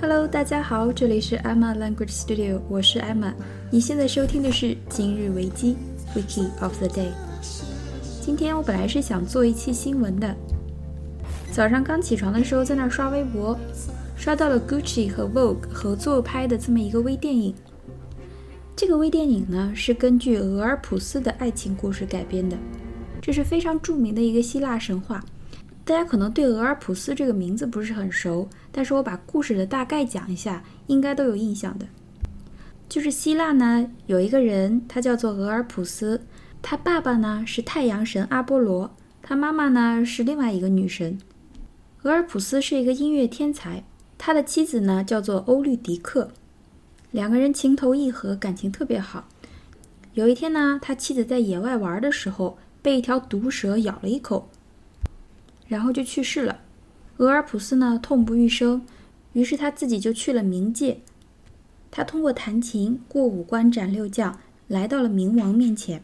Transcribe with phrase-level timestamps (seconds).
[0.00, 3.32] Hello，大家好，这里是 Emma Language Studio，我是 Emma。
[3.70, 5.76] 你现在收听的是今日维基
[6.14, 7.23] Wiki of the Day。
[8.25, 10.35] 今天我本来是想做一期新闻的，
[11.51, 13.55] 早上刚起床的时候在那刷微博，
[14.15, 17.53] 刷到了 Gucci 和 Vogue 合作拍的这么一个微电影。
[18.75, 22.57] 这个微电影呢是根据俄尔普斯的爱情故事改编的，
[23.21, 25.23] 这是非常著名的一个希腊神话。
[25.83, 31.85] 大家可能对俄尔普斯这个名字不是很熟，但是我把故事的大概讲一下，应该都有印象的。
[32.89, 36.19] 就是希腊呢有一个人，他叫做俄尔普斯，
[36.67, 38.89] 他爸爸呢是太阳神阿波罗，
[39.21, 41.19] 他妈妈呢是另外一个女神。
[42.01, 43.83] 俄尔普斯是一个音乐天才，
[44.17, 46.31] 他的妻子呢叫做欧律狄克，
[47.11, 49.27] 两个人情投意合，感情特别好。
[50.15, 54.49] 有一天呢，他妻子在野外玩的时候，被一条毒蛇咬了一口。
[55.67, 56.61] 然后就去世了。
[57.17, 58.83] 俄尔普斯呢痛不欲生，
[59.33, 61.01] 于是他自己就去了冥界。
[61.91, 66.01] 他通过弹琴过五关斩六将，来到了冥王面前。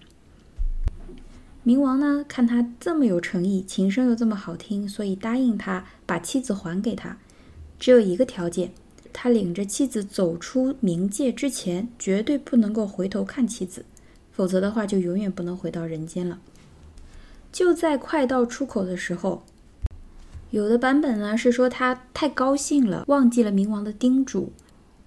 [1.64, 7.18] 冥王呢看他这么有诚意，琴声又这么好听，所以答应他把妻子还给他。
[7.80, 8.72] 只有一个条件，
[9.14, 13.86] 他领着妻子走出冥界之前，绝对不能够回头看妻子，
[14.31, 16.40] 否则的话就永远不能回到人间了。
[17.52, 19.44] 就在快到出口的时候。
[20.50, 24.50] 有的版本呢是说他太高兴了，忘记了冥王的叮嘱；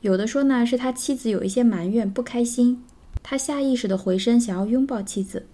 [0.01, 2.83] 有的说呢是他妻子有一些埋怨，不开心，
[3.23, 5.45] 他下意识的回身想要拥抱妻子。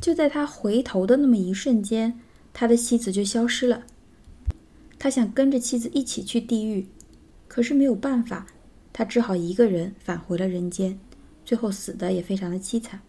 [0.00, 2.18] 就在他回头的那么一瞬间，
[2.52, 3.84] 他的妻子就消失了。
[4.98, 6.86] 他想跟着妻子一起去地狱，
[7.46, 8.46] 可是没有办法，
[8.92, 10.98] 他只好一个人返回了人间，
[11.44, 13.00] 最后死的也非常的凄惨。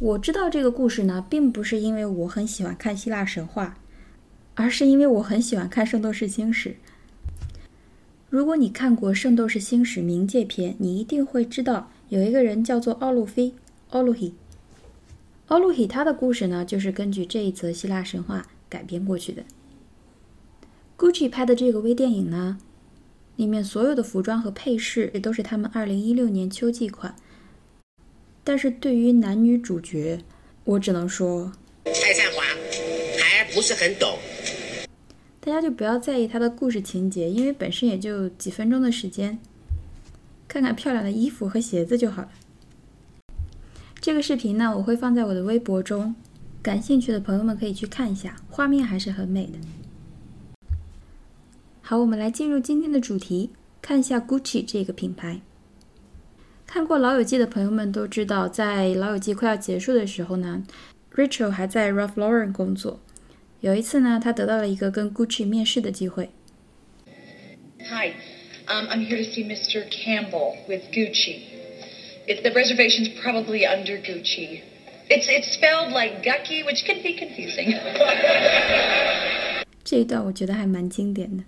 [0.00, 3.78] 我知道这个故事呢，并不是因为我很喜欢看希腊神话。
[4.56, 6.70] 而是因为我很喜欢看《圣斗士星矢》。
[8.30, 13.52] 如果你看过《圣斗士星矢》冥界篇，你一定会知道有一个人叫做奥路菲
[15.48, 15.74] （Oluhi）。
[15.74, 19.42] Oluhi 他的故事呢，就是根据这一则希腊神话改编过去的。
[20.96, 22.58] Gucci 拍的这个微电影呢，
[23.36, 27.16] 里面所有的服装和配饰也都是他们2016年秋季款。
[28.44, 30.20] 但是对于男女主角，
[30.64, 31.52] 我只能说，
[31.84, 32.42] 蔡善华
[33.18, 34.18] 还不是很懂。
[35.40, 39.38] 大家就不要在意他的故事情节，因为本身也就几分钟的时间，
[40.46, 42.28] 看看漂亮的衣服和鞋子就好了。
[44.04, 46.14] 这个视频呢，我会放在我的微博中，
[46.62, 49.52] 感兴趣的朋友们可以去看一下，画面还是很美的。
[51.80, 53.48] 好，我们来进入今天的主题，
[53.80, 55.40] 看一下 Gucci 这个品牌。
[56.66, 60.62] 看过《老友记》的朋友们都知道，在《老友记》快要结束的时候呢
[61.14, 63.00] ，Rachel 还在 Ralph Lauren 工作。
[63.62, 66.28] 有一次呢，他得到了一个跟 Gucci 面试的机会。
[67.78, 68.12] Hi,
[68.66, 69.88] I'm here to see Mr.
[69.88, 71.53] Campbell with Gucci.
[72.27, 74.61] It's the reservation's probably under Gucci.
[75.09, 77.75] It's it's spelled like Gucky, which can be confusing.
[79.83, 81.43] 这一段我觉得还蛮经典的。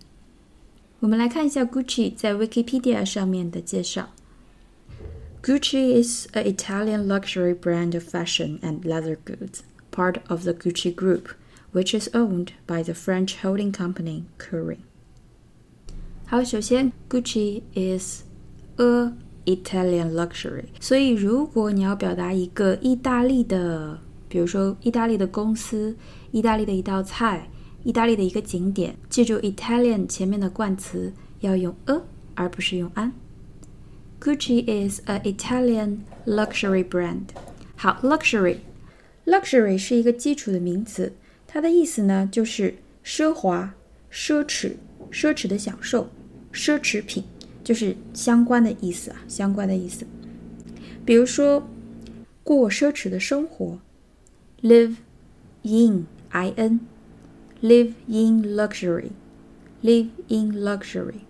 [1.00, 4.14] 我们来看一下 Gucci 在 Wikipedia 上面的介绍。
[5.44, 11.36] Gucci is an Italian luxury brand of fashion and leather goods, part of the Gucci Group
[11.74, 14.80] which is owned by the French holding company Kering.
[16.26, 18.24] 好，首先，Gucci is
[18.78, 19.14] a
[19.47, 20.65] Italian luxury。
[20.79, 23.99] 所以，如果你要表达一个意大利的，
[24.29, 25.97] 比如说意大利的公司、
[26.33, 27.49] 意大利的一道菜、
[27.85, 32.03] 意大利的一个景点，记住 Italian 前面的冠词要用 a
[32.35, 33.13] 而不是用 an。
[34.21, 37.29] Gucci is a Italian luxury brand。
[37.77, 41.13] 好，luxury，luxury 是一个基础的名词。
[41.47, 43.75] 它的意思呢，就是奢华、
[44.11, 44.73] 奢侈、
[45.13, 46.11] 奢侈的享受、
[46.53, 47.23] 奢侈品，
[47.67, 50.07] 就是相关的意思啊，相关的意思。
[51.05, 51.69] 比如说，
[52.45, 53.81] 过奢侈的生活
[54.63, 54.95] ，live
[55.63, 61.23] in i n，live in luxury，live in luxury，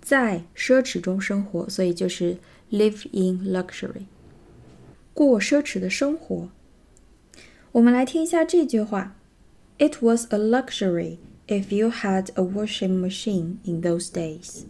[0.00, 2.38] 在奢侈中生活，所以就是
[2.72, 4.06] live in luxury，
[5.14, 6.48] 过奢侈的生活。
[7.70, 9.14] 我们来听一下这句话。
[9.78, 14.64] It was a luxury if you had a washing machine in those days.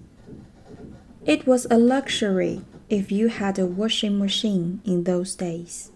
[1.28, 5.88] It was a luxury if you had a washing machine in those days.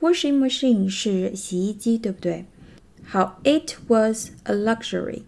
[0.00, 2.44] Washing machine 是洗衣机，对不对？
[3.04, 5.22] 好，It was a luxury，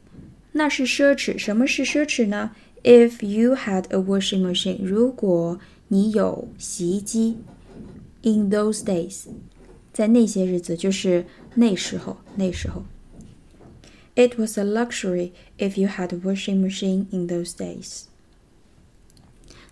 [0.52, 1.38] 那是奢侈。
[1.38, 2.50] 什么是奢侈呢？
[2.82, 7.38] If you had a washing machine，如果你有洗衣机，
[8.23, 9.26] in those days，
[9.93, 11.25] 在那些日子，就是
[11.55, 12.85] 那时候，那时候。
[14.17, 18.05] It was a luxury if you had a washing machine in those days.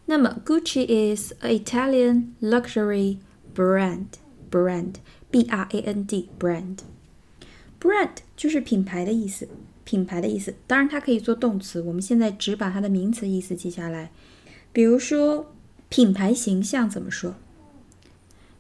[0.08, 3.20] 那么 Gucci is an Italian luxury
[3.56, 4.08] brand.
[4.50, 4.96] Brand,
[5.30, 6.78] B-R-A-N-D, brand.
[7.82, 9.50] Brand 就是品牌的意思，
[9.84, 10.56] 品牌的意思。
[10.66, 11.82] 当然，它可以做动词。
[11.82, 14.10] 我们现在只把它的名词意思记下来。
[14.72, 15.52] 比如说，
[15.90, 17.36] 品牌形象怎么说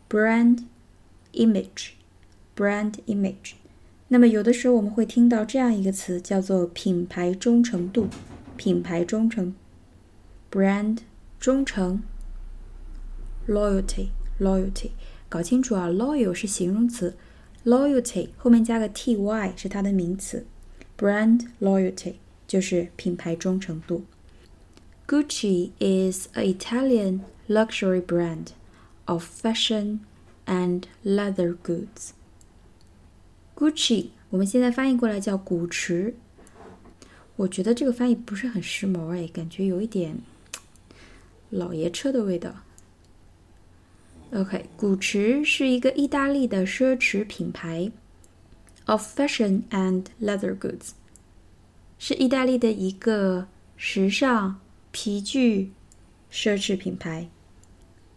[0.10, 0.66] ？Brand
[1.32, 1.92] image,
[2.54, 3.54] brand image.
[4.10, 8.10] 那么有的时候我们会听到这样一个词，叫做品牌忠诚度。
[8.58, 9.56] 品牌忠诚
[10.52, 10.98] ，brand
[11.39, 12.03] 忠诚，
[13.49, 14.09] loyalty
[14.41, 14.91] loyalty，
[15.29, 17.17] 搞清楚啊，loyal 是形容词，
[17.65, 20.47] loyalty 后面加个 ty 是它的名词，
[20.97, 22.15] brand loyalty
[22.47, 24.05] 就是品牌忠诚度。
[25.07, 28.49] Gucci is an Italian luxury brand
[29.05, 29.99] of fashion
[30.47, 32.11] and leather goods.
[33.55, 36.15] Gucci，我们现在翻译过来叫古驰。
[37.37, 40.19] 我觉得这个翻译不是很时髦哎，感觉有一点
[41.50, 42.54] 老爷车的味道。
[44.34, 47.92] OK，古驰是一个意大利的奢侈品牌
[48.86, 50.92] ，of fashion and leather goods，
[51.98, 54.60] 是意大利的一个时尚
[54.92, 55.72] 皮具
[56.32, 57.30] 奢侈品牌。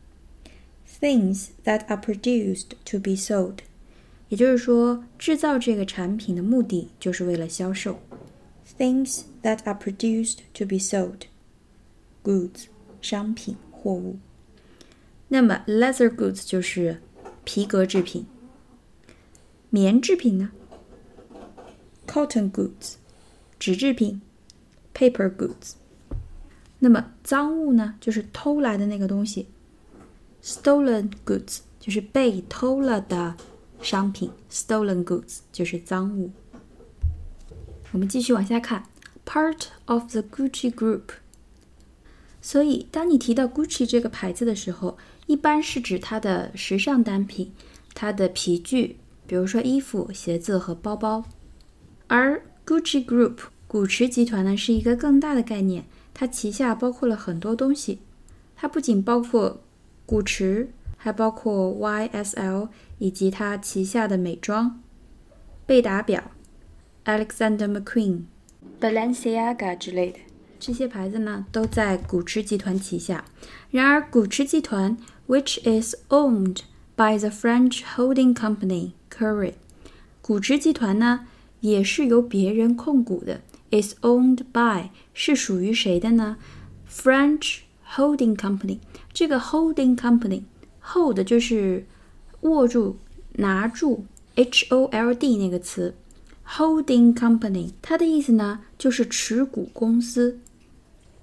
[1.01, 3.57] Things that are produced to be sold，
[4.29, 7.99] 也就是说，制造这个产品的目的就是为了销售。
[8.77, 11.23] Things that are produced to be sold.
[12.23, 12.67] Goods
[13.01, 14.17] 商品货物。
[15.30, 17.00] 那么 leather goods 就是
[17.44, 18.26] 皮革制品。
[19.70, 20.50] 棉制品呢
[22.06, 22.96] ？Cotton goods
[23.58, 24.20] 纸制品。
[24.92, 25.74] Paper goods。
[26.80, 27.94] 那么赃物呢？
[28.00, 29.46] 就是偷来的那个东西。
[30.42, 33.36] Stolen goods 就是被偷了的
[33.80, 34.30] 商品。
[34.50, 36.32] Stolen goods 就是赃物。
[37.92, 38.84] 我们继续往下看
[39.24, 41.02] ，part of the Gucci Group。
[42.42, 44.98] 所以，当你提到 Gucci 这个牌子的时候，
[45.30, 47.52] 一般是指它的时尚单品、
[47.94, 48.96] 它的皮具，
[49.28, 51.24] 比如说衣服、鞋子和包包。
[52.08, 53.36] 而 Gucci Group
[53.68, 58.00] 古驰集团呢，是一个更大的概念，它旗下包括了很多东西。
[58.56, 59.62] 它不仅包括
[60.04, 62.68] 古驰，还包括 YSL
[62.98, 64.82] 以及它旗下的美妆、
[65.64, 66.32] 贝达表。
[67.04, 68.22] Alexander McQueen、
[68.80, 70.18] Balenciaga 之类的
[70.58, 73.24] 这些牌子呢，都在古驰集团旗下。
[73.70, 74.96] 然而，古驰集团
[75.29, 76.61] ，which is owned
[76.95, 79.53] by the French holding company Kering，
[80.21, 81.27] 古驰集团呢，
[81.61, 83.41] 也是由别人控股的。
[83.71, 86.37] is owned by 是属于谁的呢？
[86.89, 87.59] French
[87.95, 88.79] holding company。
[89.11, 91.85] 这个 holding company，hold 就是
[92.41, 92.97] 握住、
[93.33, 94.03] 拿住，
[94.35, 95.95] H O L D 那个词。
[96.47, 100.39] Holding company，它的意思呢就是持股公司。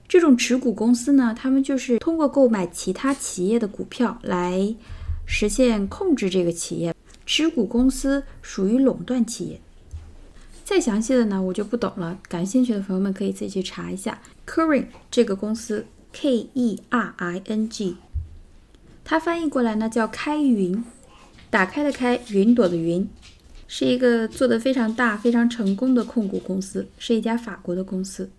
[0.07, 4.73] 这种持股公司呢，他们就是通过购买其他企业的股票来
[5.25, 6.95] 实现控制这个企业。
[7.25, 9.59] 持股公司属于垄断企业。
[10.63, 12.17] 再详细的呢，我就不懂了。
[12.29, 14.21] 感兴趣的朋友们可以自己去查一下。
[14.45, 17.97] Kering 这个公司，K-E-R-I-N-G，
[19.03, 20.81] 它翻译过来呢叫开云，
[21.49, 23.05] 打开的开，云朵的云。
[23.67, 28.29] 是一个做的非常大、非常成功的控股公司，是一家法国的公司。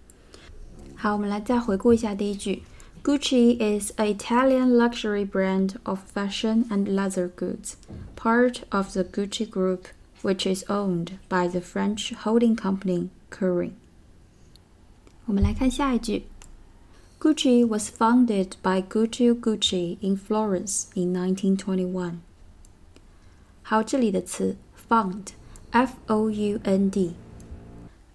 [0.97, 2.63] 好，我们来再回顾一下第一句：
[3.03, 7.73] Gucci is an Italian luxury brand of fashion and leather goods,
[8.15, 9.87] part of the Gucci Group,
[10.21, 13.71] which is owned by the French holding company Kering.
[15.25, 16.23] 我们来看下一句：
[17.19, 22.19] Gucci was founded by Guccio Gucci in Florence in 1921.
[23.61, 24.55] 好，这里的词
[24.87, 25.27] Found,
[25.71, 27.13] f o u n d,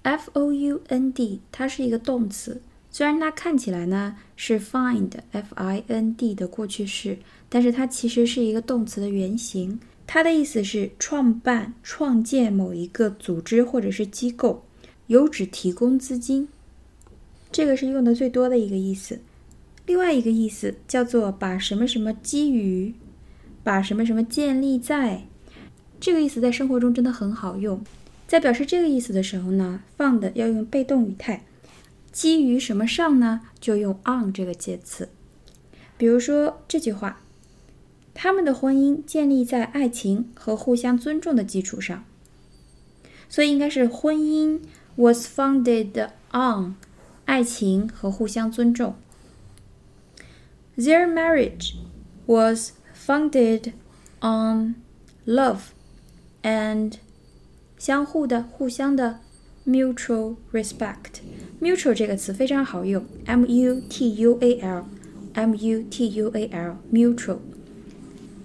[0.03, 2.63] f o u n d，它是一个动词。
[2.94, 7.18] 虽然它看起来呢是 find, f i n d 的过去式，
[7.50, 9.80] 但是它其实是一个动词的原形。
[10.06, 14.64] 它的意思是创办、创建某一个组织或者是机构，
[15.08, 16.48] 有指提供资金。
[17.52, 19.20] 这个是用的最多的一个意思。
[19.88, 22.94] 另外一个意思叫做把什么什么基于，
[23.64, 25.24] 把什么什么建立在。
[26.00, 27.84] 这个意思在生活中真的很好用。
[28.28, 31.44] 在表示这个意思的时候呢，found 要用被动语态。
[32.14, 33.42] 基于什么上呢？
[33.60, 35.10] 就用 on 这个介词。
[35.98, 37.20] 比如说这句话。
[38.16, 42.06] 他们的婚姻建立在爱情和互相尊重的基础上，
[43.28, 44.60] 所以应该是婚姻
[44.96, 46.76] was founded on
[47.26, 48.94] 爱情和互相尊重。
[50.78, 51.74] Their marriage
[52.28, 53.74] was founded
[54.22, 54.76] on
[55.26, 55.72] love
[56.44, 56.94] and
[57.80, 59.22] 相互的、互相的
[59.67, 67.39] mutual respect。mutual 这个词非常好用，m u t u a l，m u t u a l，mutual。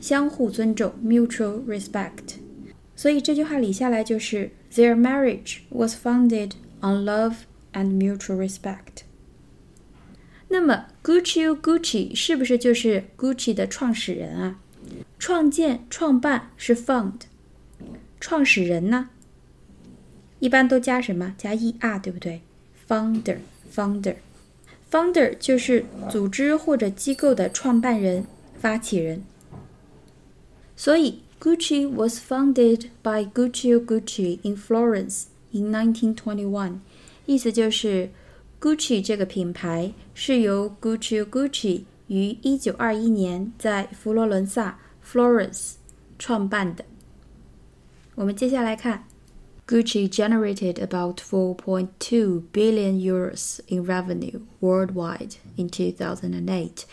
[0.01, 2.35] 相互尊重 （mutual respect）。
[2.95, 7.35] 所以这句话理下来就是 Their marriage was founded on love
[7.71, 9.03] and mutual respect。
[10.49, 14.59] 那么 Gucci Gucci 是不是就是 Gucci 的创始人啊？
[15.17, 17.21] 创建、创办是 found，
[18.19, 19.09] 创始人呢？
[20.40, 21.34] 一般都加什么？
[21.36, 22.40] 加 er，对不对
[22.88, 28.24] ？Founder，founder，founder 就是组织或者机构的创办人、
[28.58, 29.24] 发起人。
[30.76, 36.78] 所以，Gucci was founded by Guccio Gucci in Florence in 1921。
[37.26, 38.10] 意思就是
[38.60, 45.72] ，Gucci 这个品牌是由 Guccio Gucci 于1921年在佛罗伦萨 （Florence）
[46.16, 46.84] 创办的。
[48.14, 49.04] 我们接下来看
[49.67, 56.85] ，Gucci generated about 4.2 billion euros in revenue worldwide in 2008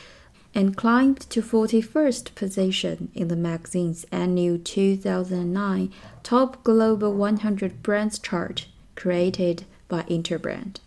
[0.55, 5.91] and climbed to 41st position in the magazine's annual 2009
[6.23, 8.67] Top Global 100 Brands chart
[8.97, 10.81] created by Interbrand.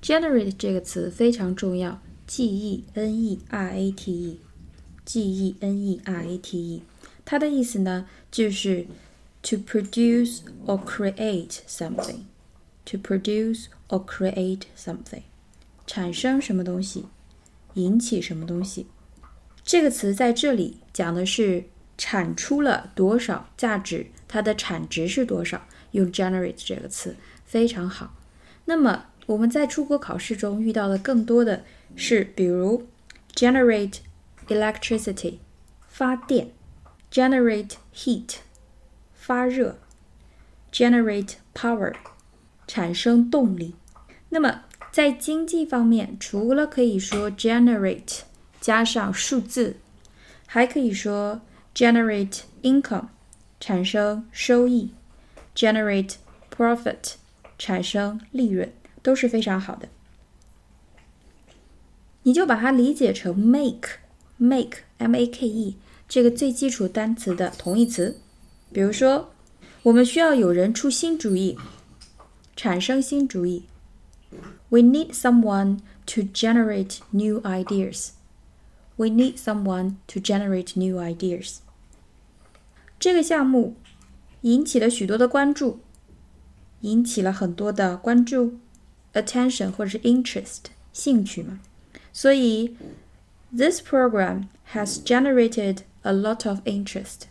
[0.00, 6.58] Generate 这个词非常重要，G E N E R A T E，G E N E R A T
[6.58, 6.82] E，
[7.24, 8.86] 它的意思呢就是
[9.42, 15.22] to produce or create something，to produce or create something，
[15.86, 17.06] 产生什么东西。
[17.74, 18.86] 引起什么东西？
[19.62, 21.64] 这个词在这里讲的是
[21.98, 25.66] 产出了多少价值，它的产值是多少？
[25.90, 27.14] 用 generate 这个词
[27.44, 28.14] 非常好。
[28.64, 31.64] 那么我们在出国考试中遇到的更多的
[31.94, 32.86] 是，比如
[33.34, 33.98] generate
[34.48, 35.38] electricity
[35.86, 36.52] 发电，
[37.12, 38.36] generate heat
[39.21, 39.77] 发热
[40.73, 41.93] ，generate power
[42.65, 43.75] 产生动力。
[44.29, 48.21] 那么在经济方面，除了可以说 generate
[48.59, 49.77] 加上数字，
[50.47, 51.41] 还可以说
[51.75, 53.09] generate income
[53.59, 54.95] 产生收益
[55.55, 56.15] ，generate
[56.51, 57.13] profit
[57.59, 58.73] 产生利润，
[59.03, 59.87] 都是非常好的。
[62.23, 63.99] 你就把它理解成 make
[64.37, 65.77] make m a k e
[66.09, 68.19] 这个最基础单词的同义词。
[68.72, 69.32] 比如说，
[69.82, 71.56] 我们需要有人出新主意，
[72.54, 73.64] 产生新主意。
[74.68, 78.10] We need someone to generate new ideas.
[78.96, 81.58] We need someone to generate new ideas.
[82.98, 83.76] 这个项目
[84.40, 85.80] 引起了许多的关注，
[86.80, 88.54] 引起了很多的关注，
[89.12, 91.60] attention 或者是 interest 兴趣嘛。
[92.12, 92.76] 所以，
[93.54, 97.28] this program has generated a lot of interest.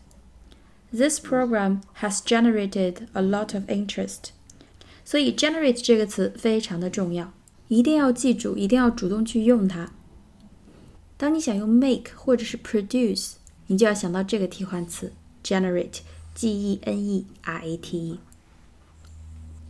[0.94, 4.30] This program has generated a lot of interest.
[5.04, 7.34] 所以，generate 这个词非常的重要，
[7.68, 9.92] 一定要记住，一定要主动去用它。
[11.18, 13.34] 当你想用 make 或者是 produce，
[13.68, 15.12] 你就要想到这个替换词
[15.44, 18.20] generate，g e n e r a t e。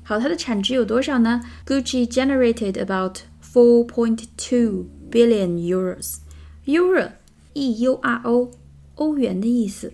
[0.03, 1.41] 好，它的产值有多少呢？
[1.65, 8.51] Gucci generated about four point two billion euros。Euro，e u r o，
[8.95, 9.93] 欧元的意思。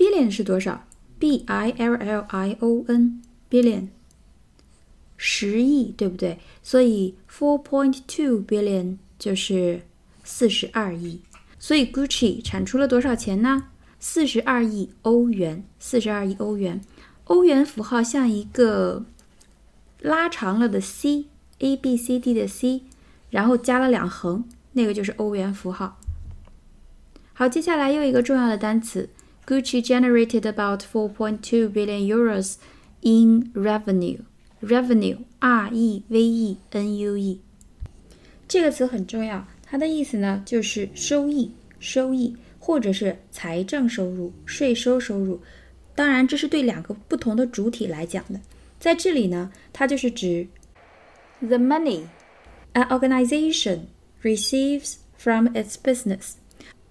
[0.00, 0.86] Billion 是多少
[1.18, 3.88] ？b i l l i o n，billion。
[5.18, 6.38] 十亿，对不对？
[6.62, 9.82] 所以 four point two billion 就是
[10.24, 11.20] 四十二亿。
[11.58, 13.66] 所以 Gucci 产出了多少钱呢？
[13.98, 15.62] 四十二亿欧元。
[15.78, 16.80] 四十二亿欧元。
[17.24, 19.04] 欧元符号像一个
[20.00, 22.84] 拉长了的 C，A B C D 的 C，
[23.28, 26.00] 然后加了两横，那个就是欧元符号。
[27.34, 29.10] 好，接下来又一个重要的单词
[29.49, 32.55] ，Gucci generated about four point two billion euros
[33.01, 37.39] in revenue。Revenue，R E V E N U E，
[38.47, 39.45] 这个词很重要。
[39.63, 45.39] 它的意思呢，就是收益，收益 或者是财政收入、税收收入。
[45.93, 48.39] 当然，这是对两个不同的主体来讲的。
[48.79, 50.47] 在这里呢，它就是指
[51.41, 52.03] the money
[52.73, 53.81] an organization
[54.23, 56.33] receives from its business，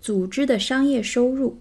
[0.00, 1.58] 组织的商业收入。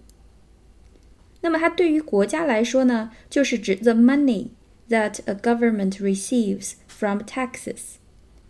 [1.41, 4.47] 那么它对于国家来说呢，就是指 the money
[4.89, 7.95] that a government receives from taxes，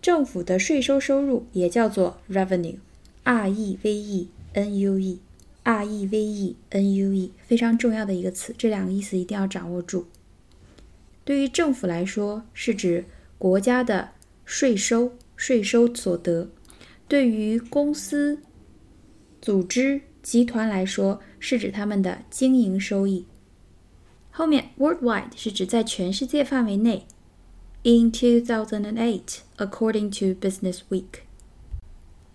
[0.01, 5.19] 政府的税收收入也叫做 revenue，r e v e n u e。
[5.61, 10.07] R E V E N U E 非常重要的一个词，这两个意思一定要掌握住。
[11.23, 13.05] 对于政府来说，是指
[13.37, 14.09] 国家的
[14.45, 16.47] 税收、税收所得；
[17.07, 18.39] 对于公司、
[19.39, 23.26] 组织、集团来说，是指他们的经营收益。
[24.30, 27.06] 后面 worldwide 是指在全世界范围内。
[27.84, 29.22] In 2008,
[29.58, 31.20] according to Business Week，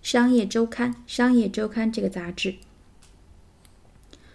[0.02, 2.56] 商业周刊，商业周刊这个杂志。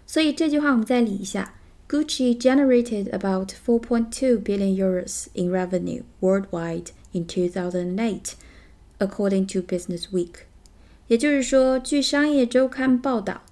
[0.07, 1.55] 所以这句话我们再理一下：
[1.89, 8.33] Gucci generated about 4.2 billion euros in revenue worldwide in 2008,
[8.99, 10.33] according to Business Week。
[11.07, 13.43] 也就是说，据商业周刊报道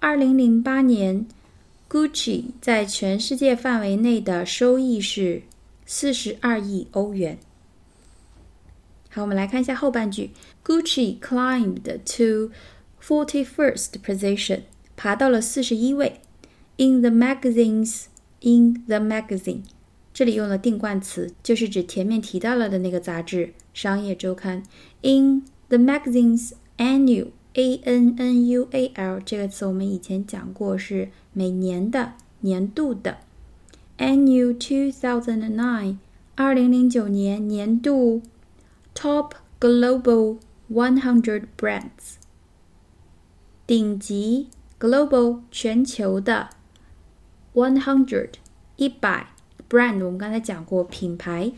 [0.00, 1.26] ，2008年
[1.88, 5.42] Gucci 在全世界范围内的收益是
[5.86, 7.38] 42亿欧元。
[9.08, 10.30] 好，我们来看一下后半句
[10.64, 12.52] ：Gucci climbed to
[13.02, 14.60] 41st position
[14.96, 16.20] 爬到了四十一位。
[16.76, 18.04] In the magazines,
[18.40, 19.62] in the magazine，
[20.14, 24.62] 这里用了定冠词，就是指前面提到了的那个杂志《商业周刊》。
[25.02, 33.18] In the magazine's annual, a n n u a l 这个词我们以前讲过，是每年的、年度的。
[33.98, 35.96] Annual two thousand and nine，
[36.36, 38.22] 二零零九年年度
[38.94, 40.38] Top Global
[40.70, 42.16] One Hundred Brands，
[43.66, 44.48] 顶级。
[44.78, 46.48] Global 全球的
[47.52, 48.30] one hundred
[48.76, 49.34] 一百
[49.68, 51.52] brand，我们刚才讲过品牌，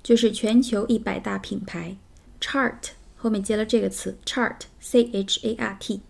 [0.00, 1.96] 就是全球一百大品牌。
[2.40, 2.76] Chart
[3.20, 6.00] 后面接了这个词 chart，c h a r t。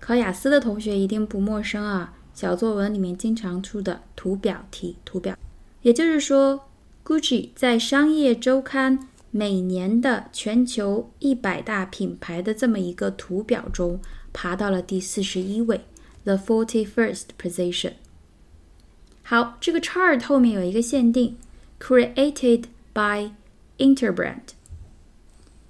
[0.00, 4.96] 考雅思的同学一定不陌生啊，小作文里面经常出的图表题。
[5.04, 5.36] 图表，
[5.82, 6.64] 也就是说
[7.04, 14.00] ，Gucci 在商业周刊每年的全球一百大品牌的这么一个图表中。
[14.32, 15.82] 爬到了第四十一位
[16.24, 17.92] ，the forty-first position。
[19.22, 21.36] 好，这个 chart 后面有一个限定
[21.78, 23.30] ，created by
[23.78, 24.53] Interbrand，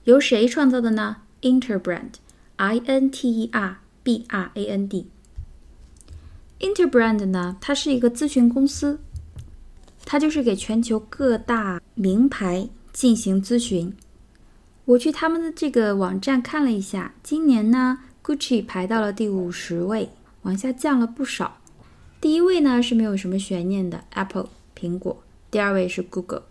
[0.04, 5.06] 由谁创造的呢？Interbrand，I N T E R B R A N D。
[6.60, 9.00] Interbrand 呢，它是一个咨询公司，
[10.04, 13.94] 它就是给全球各大名牌进行咨询。
[14.84, 18.00] 我去他们的这个网站看了一下，今年呢。
[18.22, 20.08] Gucci 排到了第五十位，
[20.44, 21.58] 往下降了不少。
[22.22, 25.22] 第一位呢是没有什么悬念的，Apple 苹果。
[25.50, 26.44] 第二位是 Google。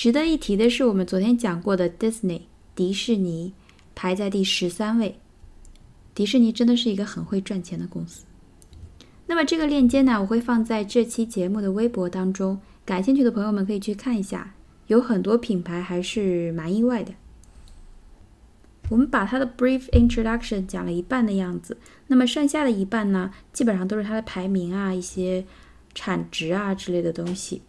[0.00, 2.40] 值得一提的是，我们昨天讲过的 Disney
[2.74, 3.52] 迪士尼
[3.94, 5.16] 排在第十三位。
[6.14, 8.24] 迪士尼真的是一个很会赚钱的公司。
[9.26, 14.54] 那么这个链接呢，我会放在这期节目的微博当中，感兴趣的朋友们可以去看一下。
[14.86, 17.12] 有很多品牌还是蛮意外的。
[18.88, 25.44] 我们把它的 brief introduction 讲了一半的样子，那么剩下的一半呢，基本上都是它的排名啊、一些
[25.94, 27.60] 产值啊之类的东西。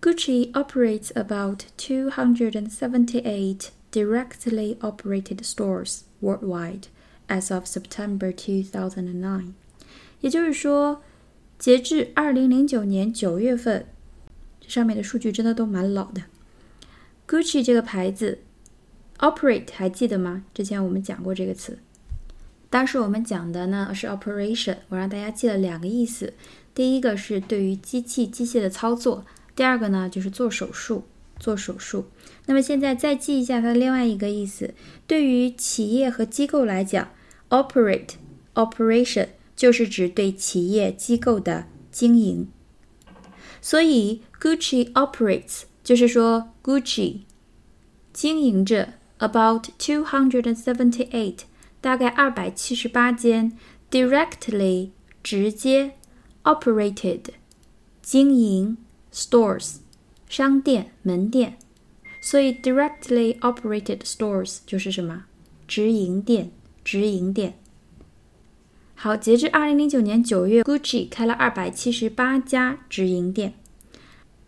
[0.00, 6.86] Gucci operates about 278 directly operated stores worldwide
[7.28, 9.52] as of September 2009。
[10.22, 11.02] 也就是说，
[11.58, 13.84] 截至2009年9月份，
[14.58, 16.22] 这上面的数据真的都蛮老的。
[17.28, 18.38] Gucci 这个牌子。
[19.18, 20.44] Operate 还记得吗？
[20.54, 21.78] 之前我们讲过这个词。
[22.70, 26.32] 当时我们讲的呢是 operation，我让大家记了两个意思。
[26.74, 31.04] 第一个是对于机器机械的操作，第二个呢就是做手术
[31.38, 32.06] 做手术。
[32.46, 34.74] 那么现在再记一下它的另外一个意思，
[35.06, 37.10] 对于企业和机构来讲
[37.48, 38.14] ，operate
[38.54, 42.48] operation 就是指对企业机构的经营。
[43.60, 47.20] 所以 Gucci operates 就是说 Gucci
[48.12, 48.94] 经营着。
[49.22, 51.40] about two hundred and seventy-eight，
[51.82, 53.52] 大概二百七十八间
[53.90, 55.92] directly 直接
[56.42, 57.24] operated
[58.00, 58.78] 经营
[59.11, 59.77] stores
[60.27, 61.57] 商店门店，
[62.21, 65.25] 所以 directly operated stores 就是什么
[65.67, 66.51] 直营店
[66.83, 67.57] 直营店。
[68.95, 73.53] 好，截至二零零九年九月，Gucci 开了二百七十八家直营店，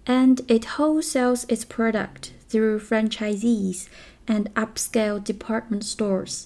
[0.06, 3.86] and it wholesales its product through franchisees
[4.26, 6.46] and upscale department stores。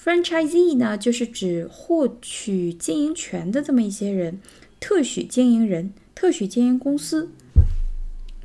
[0.00, 4.40] Franchisee 呢，就是指获取经营权的这么一些人，
[4.78, 7.31] 特许经营人、 特许经营公司。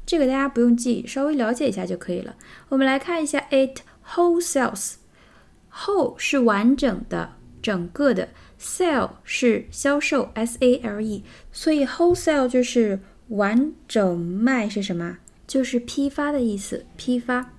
[0.07, 2.37] 这个大家不用记，稍微了解一下就可以了。
[2.71, 15.19] 我们来看一下，it wholesales，whole 是完整的、整个的，sell 是销售，s a l e，所以 wholesale 就是完整卖是什么？
[15.47, 17.53] 就是批发的意思，批发。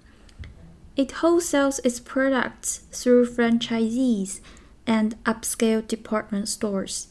[0.96, 4.38] It wholesales its products through franchisees
[4.86, 7.06] and upscale department stores。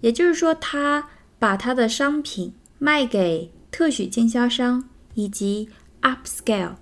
[0.00, 1.10] 也就是说，它
[1.42, 5.68] 把他的商品卖给特许经销商以及
[6.00, 6.76] upscale。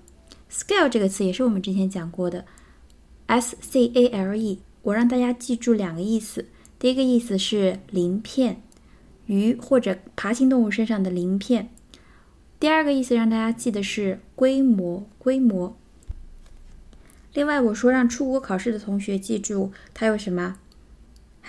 [0.51, 2.45] scale 这个词也是我们之前讲过的
[3.25, 4.59] ，s c a l e。
[4.83, 6.45] 我让大家记住两个意思，
[6.79, 8.61] 第一个意思是鳞片，
[9.25, 11.69] 鱼或者爬行动物身上的鳞片；
[12.59, 15.75] 第二个意思让大家记得是规模，规模。
[17.33, 20.59] 另外，我说让出国考试的同学记住它有什么？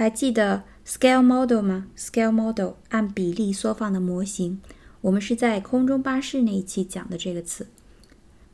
[0.02, 4.60] 还记得 scale model 吗？scale model 按比例缩放的模型，
[5.02, 7.68] 我们是在空中巴士那一期讲的这个词。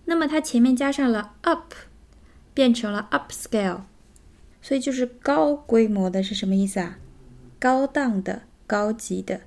[0.03, 1.73] 那么它前面加上了 up，
[2.53, 3.83] 变成了 upscale，
[4.61, 6.99] 所以就是高规模的是什么意思啊？
[7.57, 9.39] 高档的、高级的、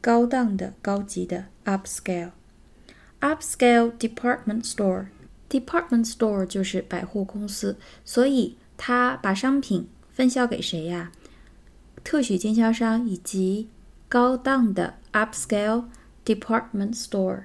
[0.00, 5.08] 高档的、高级的 upscale，upscale department store。
[5.50, 11.12] Department store 就是百货公司，所以他把商品分销给谁呀？
[12.04, 13.68] 特许经销商以及
[14.08, 15.84] 高档的 upscale
[16.24, 17.44] department store。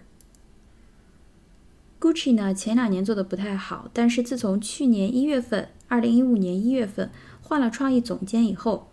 [1.99, 7.09] Gucci 呢，前两年做的不太好，但是自从去年一月份，二零一五年一月份
[7.41, 8.89] 换了创意总监以后，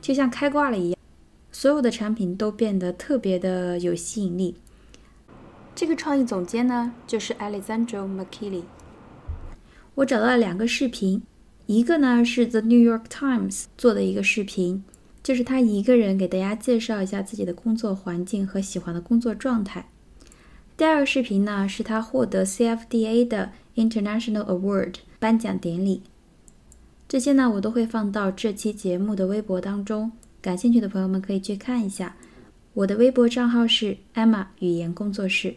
[0.00, 0.98] 就像开挂了一样，
[1.50, 4.56] 所有的产品都变得特别的有吸引力。
[5.74, 8.62] 这个创意总监呢，就是 Alessandro Michele。
[9.96, 11.22] 我找到了两个视频，
[11.66, 14.84] 一个呢是 The New York Times 做的一个视频，
[15.22, 19.88] 就是他一个人给大家介绍一下自己的工作环境和喜欢的工作状态。
[20.76, 26.02] 第二个视频呢是他获得 CFDA 的 International Award 颁奖典礼。
[27.08, 32.14] 这些呢我都会放到这期节目的微博当中，感兴趣的朋友们可以去看一下。
[32.74, 35.54] 我的微博账号是 Emma 语言工作室。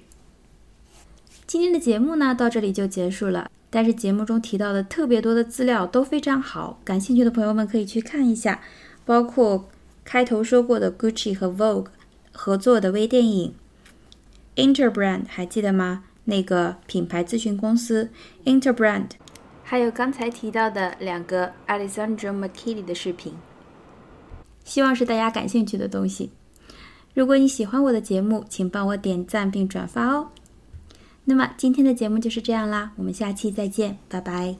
[1.45, 3.51] 今天的节目呢，到这里就结束了。
[3.69, 8.61] 但是节目中提到的特别多的资料都非常好，感兴趣的朋友们可以去看一下，
[9.05, 9.69] 包括
[10.03, 11.87] 开头说过的 Gucci 和 Vogue
[12.31, 13.53] 合作的微电影
[14.55, 16.03] ，Interbrand 还记得吗？
[16.25, 18.09] 那个品牌咨询公司
[18.45, 19.09] Interbrand，
[19.63, 23.33] 还有刚才提到的两个 Alessandro Michele 的视频，
[24.63, 26.31] 希望是大家感兴趣的东西。
[27.15, 30.29] 如果你喜欢我的节目，请帮我点赞并转发哦。
[31.29, 34.55] 那么今天的节目就是这样啦，我们下期再见，拜拜。